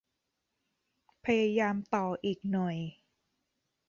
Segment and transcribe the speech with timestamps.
[1.25, 2.77] พยายามต่ออีกหน่อย